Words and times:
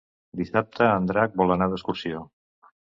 Dissabte 0.39 0.89
en 0.95 1.11
Drac 1.13 1.39
vol 1.45 1.57
anar 1.59 1.71
d'excursió. 1.77 2.27